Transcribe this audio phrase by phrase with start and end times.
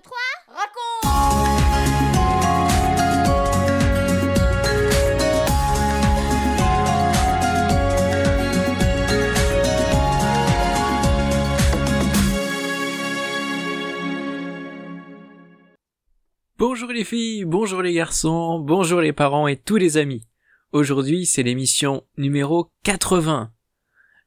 [0.00, 0.18] 2, 3,
[0.48, 0.70] raconte
[16.56, 20.26] Bonjour les filles, bonjour les garçons, bonjour les parents et tous les amis.
[20.72, 23.52] Aujourd'hui, c'est l'émission numéro 80.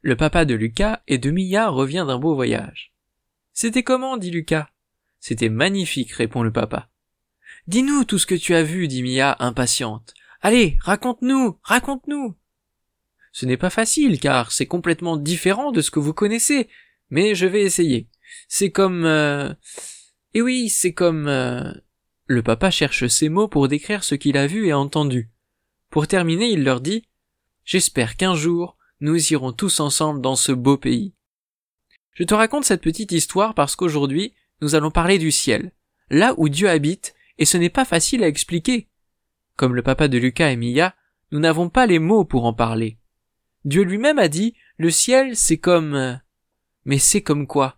[0.01, 2.93] Le papa de Lucas et de Mia revient d'un beau voyage.
[3.53, 4.72] C'était comment, dit Lucas?
[5.23, 6.89] C'était magnifique, répond le papa.
[7.67, 10.13] Dis-nous tout ce que tu as vu, dit Mia, impatiente.
[10.41, 12.35] Allez, raconte-nous, raconte-nous.
[13.31, 16.67] Ce n'est pas facile, car c'est complètement différent de ce que vous connaissez,
[17.09, 18.09] mais je vais essayer.
[18.49, 19.05] C'est comme...
[19.05, 19.53] Euh...
[20.33, 21.29] Et oui, c'est comme...
[21.29, 21.71] Euh...
[22.25, 25.31] Le papa cherche ses mots pour décrire ce qu'il a vu et entendu.
[25.89, 27.07] Pour terminer, il leur dit
[27.63, 31.13] J'espère qu'un jour, nous irons tous ensemble dans ce beau pays.
[32.11, 35.71] Je te raconte cette petite histoire parce qu'aujourd'hui, nous allons parler du ciel,
[36.09, 38.87] là où Dieu habite, et ce n'est pas facile à expliquer.
[39.57, 40.95] Comme le papa de Lucas et Mia,
[41.31, 42.97] nous n'avons pas les mots pour en parler.
[43.65, 45.95] Dieu lui-même a dit Le ciel, c'est comme.
[45.95, 46.13] euh,
[46.85, 47.77] Mais c'est comme quoi?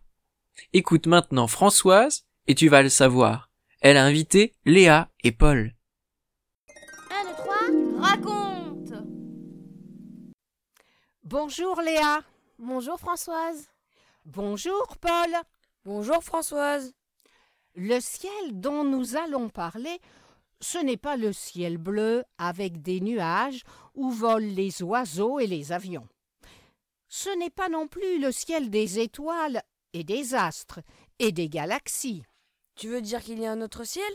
[0.74, 3.50] Écoute maintenant Françoise, et tu vas le savoir.
[3.82, 5.74] Elle a invité Léa et Paul.
[7.10, 8.94] 1, 2, 3, raconte
[11.24, 12.22] Bonjour Léa.
[12.60, 13.70] Bonjour Françoise.
[14.26, 15.32] Bonjour Paul.
[15.86, 16.96] Bonjour Françoise.
[17.76, 20.02] Le ciel dont nous allons parler,
[20.60, 23.62] ce n'est pas le ciel bleu avec des nuages
[23.94, 26.08] où volent les oiseaux et les avions.
[27.08, 29.62] Ce n'est pas non plus le ciel des étoiles
[29.94, 30.80] et des astres
[31.20, 32.24] et des galaxies.
[32.74, 34.12] Tu veux dire qu'il y a un autre ciel?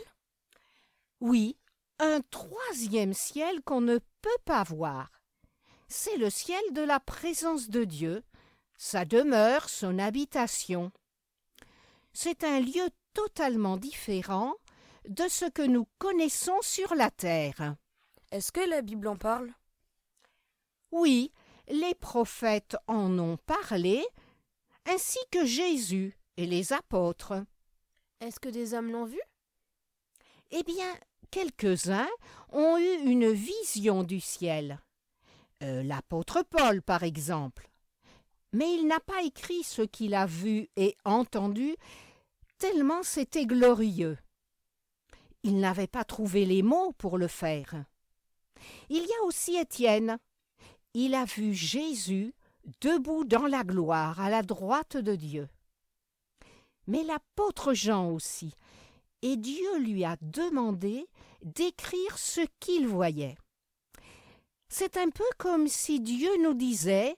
[1.21, 1.57] Oui,
[2.01, 5.09] un troisième ciel qu'on ne peut pas voir.
[5.87, 8.25] C'est le ciel de la présence de Dieu,
[8.77, 10.91] sa demeure, son habitation.
[12.13, 14.55] C'est un lieu totalement différent
[15.09, 17.77] de ce que nous connaissons sur la terre.
[18.31, 19.53] Est-ce que la Bible en parle?
[20.93, 21.33] Oui,
[21.69, 24.05] les prophètes en ont parlé,
[24.87, 27.45] ainsi que Jésus et les apôtres.
[28.21, 29.21] Est-ce que des hommes l'ont vu?
[30.51, 30.93] Eh bien,
[31.31, 32.09] quelques-uns
[32.51, 34.81] ont eu une vision du ciel.
[35.63, 37.70] Euh, L'apôtre Paul, par exemple.
[38.53, 41.77] Mais il n'a pas écrit ce qu'il a vu et entendu,
[42.59, 44.19] tellement c'était glorieux.
[45.43, 47.85] Il n'avait pas trouvé les mots pour le faire.
[48.89, 50.19] Il y a aussi Étienne.
[50.95, 52.35] Il a vu Jésus
[52.81, 55.49] debout dans la gloire à la droite de Dieu.
[56.87, 58.53] Mais l'apôtre Jean aussi,
[59.23, 61.07] et Dieu lui a demandé
[61.43, 63.37] d'écrire ce qu'il voyait.
[64.69, 67.17] C'est un peu comme si Dieu nous disait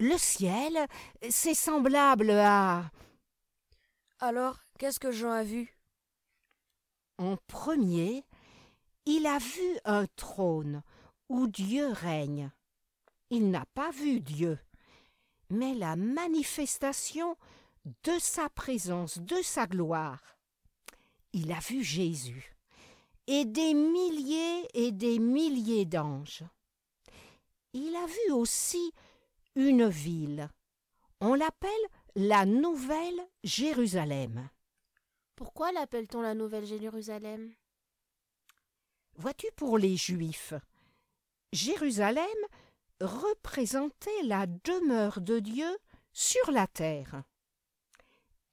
[0.00, 0.86] Le ciel,
[1.28, 2.90] c'est semblable à.
[4.20, 5.76] Alors, qu'est-ce que Jean a vu?
[7.18, 8.24] En premier,
[9.06, 10.82] il a vu un trône
[11.28, 12.52] où Dieu règne.
[13.30, 14.58] Il n'a pas vu Dieu,
[15.50, 17.36] mais la manifestation
[18.04, 20.38] de sa présence, de sa gloire.
[21.32, 22.54] Il a vu Jésus
[23.26, 26.44] et des milliers et des milliers d'anges.
[27.72, 28.92] Il a vu aussi
[29.58, 30.48] une ville.
[31.20, 31.70] On l'appelle
[32.14, 34.48] la Nouvelle Jérusalem.
[35.34, 37.52] Pourquoi l'appelle-t-on la Nouvelle Jérusalem?
[39.16, 40.54] Vois-tu pour les Juifs,
[41.52, 42.24] Jérusalem
[43.00, 45.76] représentait la demeure de Dieu
[46.12, 47.24] sur la terre.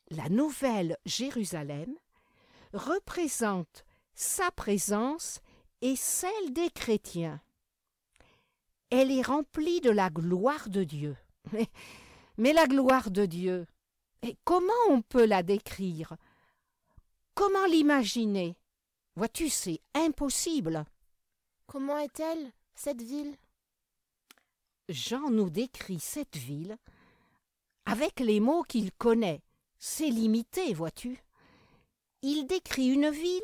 [0.10, 1.96] La Nouvelle Jérusalem
[2.74, 3.86] représente
[4.16, 5.40] sa présence
[5.82, 7.42] et celle des chrétiens.
[8.90, 11.18] Elle est remplie de la gloire de Dieu.
[11.52, 11.68] Mais,
[12.38, 13.68] mais la gloire de Dieu,
[14.22, 16.16] et comment on peut la décrire?
[17.36, 18.58] Comment l'imaginer?
[19.16, 20.86] Vois-tu, c'est impossible.
[21.68, 23.36] Comment est-elle, cette ville?
[24.90, 26.78] Jean nous décrit cette ville
[27.86, 29.42] avec les mots qu'il connaît.
[29.78, 31.24] C'est limité, vois-tu.
[32.22, 33.42] Il décrit une ville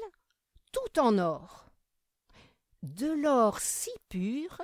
[0.71, 1.69] tout en or.
[2.81, 4.61] De l'or si pur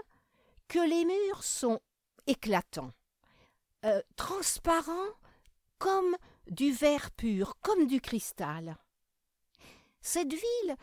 [0.68, 1.80] que les murs sont
[2.28, 2.94] éclatants,
[3.86, 5.14] euh, transparents
[5.78, 6.16] comme
[6.50, 8.78] du verre pur, comme du cristal.
[10.02, 10.76] Cette ville,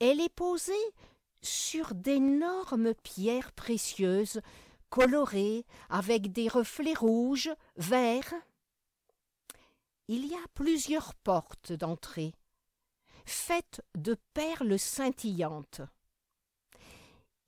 [0.00, 0.72] elle est posée
[1.42, 4.40] sur d'énormes pierres précieuses,
[4.90, 8.34] colorées avec des reflets rouges, verts.
[10.08, 12.34] Il y a plusieurs portes d'entrée,
[13.24, 15.80] faites de perles scintillantes.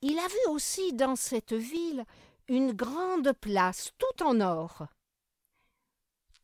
[0.01, 2.05] Il a vu aussi dans cette ville
[2.49, 4.87] une grande place tout en or.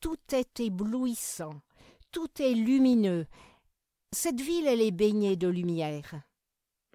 [0.01, 1.63] Tout est éblouissant,
[2.11, 3.27] tout est lumineux,
[4.15, 6.23] cette ville, elle est baignée de lumière.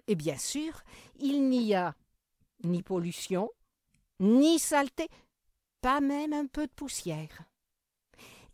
[0.06, 0.82] Et bien sûr,
[1.16, 1.94] il n'y a
[2.64, 3.50] ni pollution,
[4.20, 5.08] ni saleté,
[5.82, 7.44] pas même un peu de poussière.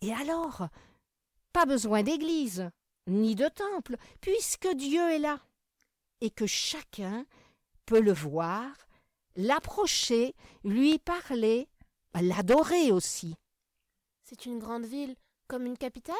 [0.00, 0.68] Et alors,
[1.52, 2.68] pas besoin d'église,
[3.06, 5.40] ni de temple, puisque Dieu est là,
[6.20, 7.24] et que chacun
[7.86, 8.66] peut le voir,
[9.36, 10.34] l'approcher,
[10.64, 11.68] lui parler,
[12.14, 13.36] l'adorer aussi.
[14.24, 15.14] C'est une grande ville,
[15.46, 16.16] comme une capitale?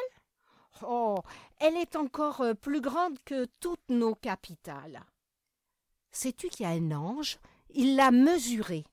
[0.83, 1.17] Oh,
[1.59, 5.03] elle est encore euh, plus grande que toutes nos capitales.
[6.11, 7.39] Sais-tu qu'il y a un ange?
[7.71, 8.85] Il l'a mesuré.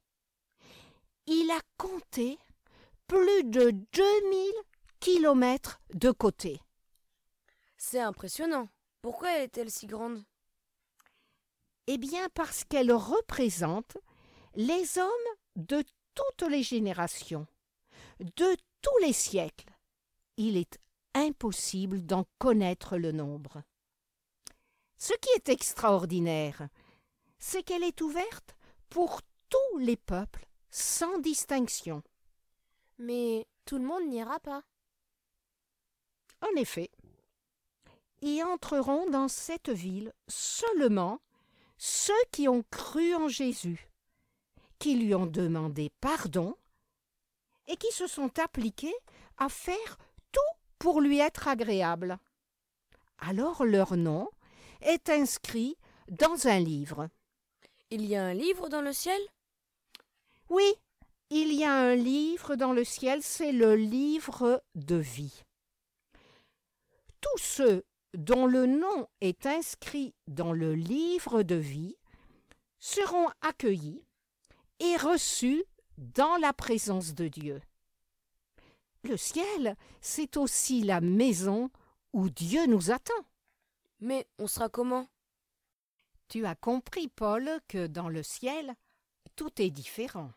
[1.26, 2.38] Il a compté
[3.06, 4.52] plus de 2000
[4.98, 6.60] kilomètres de côté.
[7.76, 8.68] C'est impressionnant.
[9.02, 10.22] Pourquoi elle est-elle si grande?
[11.86, 13.98] Eh bien parce qu'elle représente
[14.54, 15.10] les hommes
[15.56, 15.84] de
[16.14, 17.46] toutes les générations,
[18.20, 19.72] de tous les siècles.
[20.36, 20.78] Il est
[21.14, 23.62] impossible d'en connaître le nombre.
[24.96, 26.68] Ce qui est extraordinaire,
[27.38, 28.56] c'est qu'elle est ouverte
[28.88, 32.02] pour tous les peuples, sans distinction.
[32.98, 34.62] Mais tout le monde n'ira pas.
[36.40, 36.90] En effet,
[38.22, 41.20] y entreront dans cette ville seulement
[41.86, 43.90] ceux qui ont cru en Jésus,
[44.78, 46.56] qui lui ont demandé pardon
[47.66, 48.94] et qui se sont appliqués
[49.36, 49.98] à faire
[50.32, 50.40] tout
[50.78, 52.18] pour lui être agréable.
[53.18, 54.30] Alors leur nom
[54.80, 55.76] est inscrit
[56.08, 57.10] dans un livre.
[57.90, 59.20] Il y a un livre dans le ciel?
[60.48, 60.74] Oui,
[61.28, 65.44] il y a un livre dans le ciel, c'est le livre de vie.
[67.20, 67.84] Tous ceux
[68.14, 71.96] dont le nom est inscrit dans le livre de vie
[72.78, 74.04] seront accueillis
[74.80, 75.64] et reçus
[75.98, 77.60] dans la présence de Dieu.
[79.02, 81.70] Le ciel, c'est aussi la maison
[82.12, 83.12] où Dieu nous attend.
[84.00, 85.08] Mais on sera comment?
[86.28, 88.74] Tu as compris, Paul, que dans le ciel,
[89.36, 90.32] tout est différent.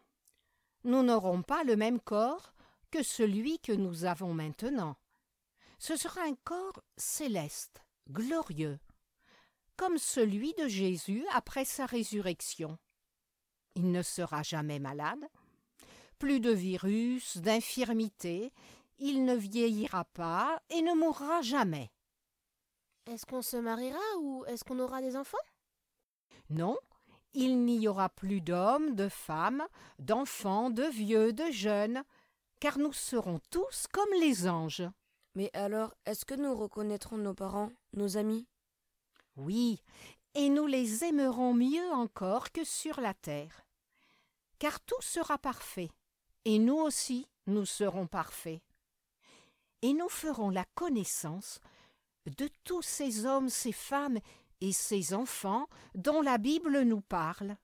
[0.83, 2.53] Nous n'aurons pas le même corps
[2.91, 4.95] que celui que nous avons maintenant.
[5.79, 8.79] Ce sera un corps céleste, glorieux,
[9.75, 12.77] comme celui de Jésus après sa résurrection.
[13.75, 15.27] Il ne sera jamais malade,
[16.17, 18.51] plus de virus, d'infirmité,
[18.97, 21.91] il ne vieillira pas et ne mourra jamais.
[23.05, 25.37] Est-ce qu'on se mariera ou est-ce qu'on aura des enfants?
[26.49, 26.77] Non,
[27.33, 29.67] il n'y aura plus d'hommes, de femmes,
[29.99, 32.03] d'enfants, de vieux, de jeunes,
[32.59, 34.89] car nous serons tous comme les anges.
[35.37, 38.47] Mais alors, est-ce que nous reconnaîtrons nos parents, nos amis?
[39.35, 39.83] Oui,
[40.33, 43.63] et nous les aimerons mieux encore que sur la terre.
[44.57, 45.91] Car tout sera parfait,
[46.43, 48.63] et nous aussi nous serons parfaits.
[49.83, 51.59] Et nous ferons la connaissance
[52.25, 54.17] de tous ces hommes, ces femmes
[54.59, 57.57] et ces enfants dont la Bible nous parle,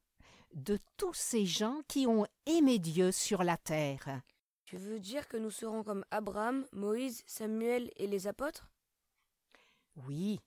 [0.54, 4.22] de tous ces gens qui ont aimé Dieu sur la terre.
[4.74, 8.72] Tu veux dire que nous serons comme Abraham, Moïse, Samuel et les apôtres?
[10.08, 10.40] Oui,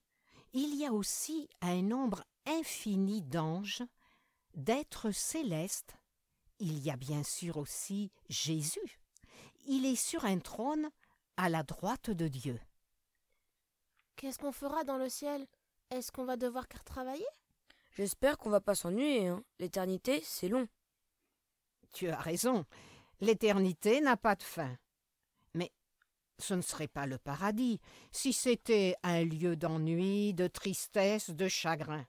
[0.51, 3.83] il y a aussi un nombre infini d'anges,
[4.53, 5.95] d'êtres célestes.
[6.59, 8.99] Il y a bien sûr aussi Jésus.
[9.65, 10.89] Il est sur un trône
[11.37, 12.59] à la droite de Dieu.
[14.17, 15.47] Qu'est-ce qu'on fera dans le ciel?
[15.89, 17.27] Est-ce qu'on va devoir travailler?
[17.93, 19.29] J'espère qu'on va pas s'ennuyer.
[19.29, 19.41] Hein.
[19.57, 20.67] L'éternité, c'est long.
[21.93, 22.65] Tu as raison.
[23.19, 24.77] L'éternité n'a pas de fin.
[25.53, 25.71] Mais
[26.37, 27.79] ce ne serait pas le paradis
[28.11, 32.05] si c'était un lieu d'ennui, de tristesse, de chagrin.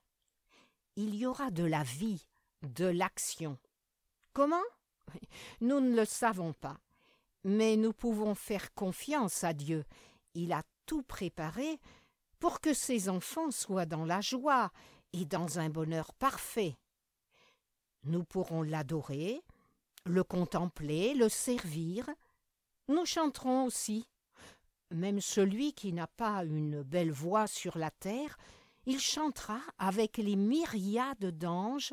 [0.97, 2.27] Il y aura de la vie,
[2.63, 3.59] de l'action.
[4.33, 4.65] Comment?
[5.61, 6.79] Nous ne le savons pas.
[7.45, 9.85] Mais nous pouvons faire confiance à Dieu.
[10.35, 11.81] Il a tout préparé
[12.39, 14.71] pour que ses enfants soient dans la joie
[15.13, 16.77] et dans un bonheur parfait.
[18.05, 19.43] Nous pourrons l'adorer,
[20.09, 22.09] le contempler, le servir.
[22.89, 24.09] Nous chanterons aussi.
[24.91, 28.39] Même celui qui n'a pas une belle voix sur la terre,
[28.87, 31.93] il chantera avec les myriades d'anges,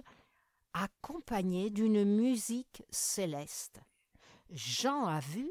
[0.73, 3.81] accompagné d'une musique céleste.
[4.49, 5.49] Jean a vu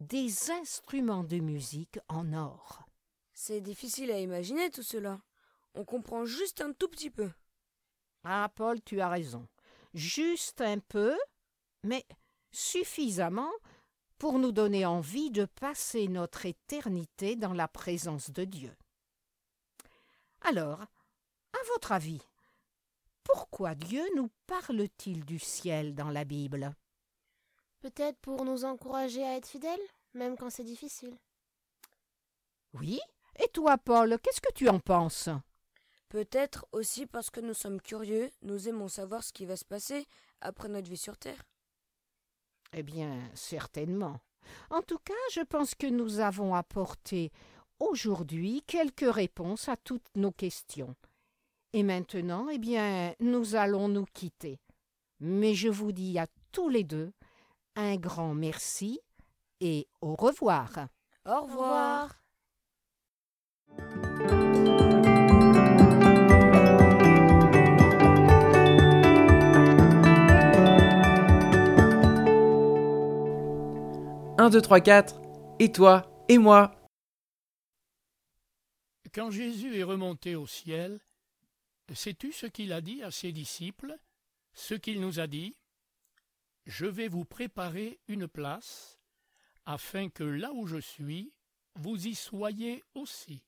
[0.00, 2.84] des instruments de musique en or.
[3.32, 5.20] C'est difficile à imaginer tout cela.
[5.74, 7.30] On comprend juste un tout petit peu.
[8.24, 9.46] Ah, Paul, tu as raison.
[9.92, 11.16] Juste un peu,
[11.84, 12.04] mais
[12.50, 13.50] suffisamment
[14.18, 18.74] pour nous donner envie de passer notre éternité dans la présence de Dieu.
[20.42, 22.20] Alors, à votre avis,
[23.22, 26.74] pourquoi Dieu nous parle-t-il du ciel dans la Bible?
[27.80, 29.80] Peut-être pour nous encourager à être fidèles,
[30.14, 31.16] même quand c'est difficile.
[32.72, 33.00] Oui,
[33.36, 35.28] Et toi, Paul, qu'est-ce que tu en penses?
[36.08, 40.06] Peut-être aussi parce que nous sommes curieux, nous aimons savoir ce qui va se passer
[40.40, 41.42] après notre vie sur Terre.
[42.76, 44.20] Eh bien, certainement.
[44.70, 47.30] En tout cas, je pense que nous avons apporté
[47.78, 50.94] aujourd'hui quelques réponses à toutes nos questions.
[51.72, 54.58] Et maintenant, eh bien, nous allons nous quitter.
[55.20, 57.12] Mais je vous dis à tous les deux
[57.76, 59.00] un grand merci
[59.60, 60.88] et au revoir.
[61.24, 62.20] Au revoir.
[74.36, 75.20] Un, deux, trois, quatre.
[75.60, 76.74] Et toi Et moi
[79.14, 80.98] Quand Jésus est remonté au ciel,
[81.94, 83.96] sais-tu ce qu'il a dit à ses disciples?
[84.52, 85.56] Ce qu'il nous a dit
[86.66, 88.98] Je vais vous préparer une place,
[89.66, 91.32] afin que là où je suis,
[91.76, 93.40] vous y soyez aussi.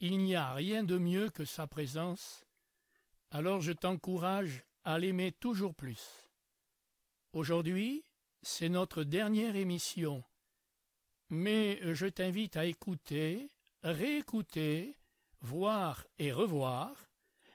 [0.00, 2.44] Il n'y a rien de mieux que sa présence,
[3.30, 6.28] alors je t'encourage à l'aimer toujours plus.
[7.32, 8.02] Aujourd'hui,
[8.42, 10.22] c'est notre dernière émission,
[11.30, 13.50] mais je t'invite à écouter,
[13.82, 14.98] réécouter,
[15.40, 17.08] voir et revoir,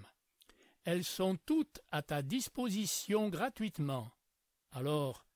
[0.85, 4.11] Elles sont toutes à ta disposition gratuitement.
[4.73, 5.27] Alors,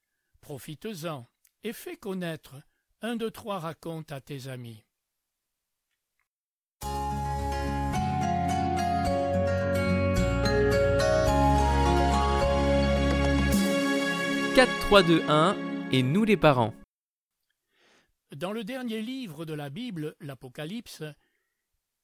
[0.40, 1.28] profite-en
[1.62, 2.56] et fais connaître
[3.02, 4.84] un, deux, trois raconte à tes amis.
[14.54, 15.56] 4, 3, 2, 1
[15.90, 16.73] et nous les parents.
[18.37, 21.02] Dans le dernier livre de la Bible, l'Apocalypse,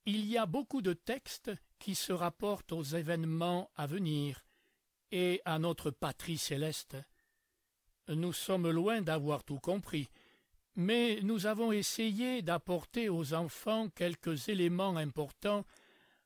[0.05, 4.45] il y a beaucoup de textes qui se rapportent aux événements à venir
[5.13, 6.97] et à notre patrie céleste.
[8.09, 10.09] Nous sommes loin d'avoir tout compris,
[10.75, 15.65] mais nous avons essayé d'apporter aux enfants quelques éléments importants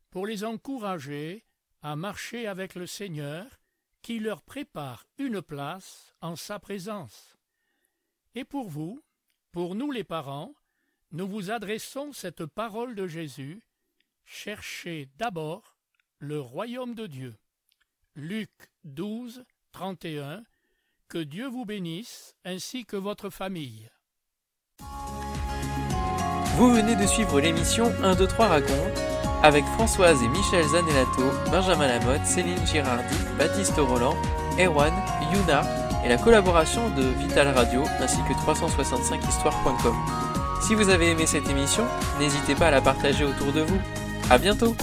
[0.08, 1.44] pour les encourager
[1.82, 3.44] à marcher avec le Seigneur
[4.04, 7.38] qui leur prépare une place en sa présence.
[8.34, 9.02] Et pour vous,
[9.50, 10.52] pour nous les parents,
[11.10, 13.62] nous vous adressons cette parole de Jésus.
[14.26, 15.78] Cherchez d'abord
[16.18, 17.34] le royaume de Dieu.
[18.14, 18.50] Luc
[18.84, 19.42] 12,
[19.72, 20.44] 31.
[21.08, 23.88] Que Dieu vous bénisse ainsi que votre famille.
[26.56, 29.13] Vous venez de suivre l'émission 1, 2, 3 raconte
[29.44, 34.16] avec Françoise et Michel Zanellato, Benjamin Lamotte, Céline Girardi, Baptiste Roland,
[34.58, 34.92] Erwan,
[35.32, 35.62] Yuna
[36.02, 39.94] et la collaboration de Vital Radio ainsi que 365histoire.com.
[40.62, 41.84] Si vous avez aimé cette émission,
[42.18, 43.78] n'hésitez pas à la partager autour de vous.
[44.30, 44.74] À bientôt!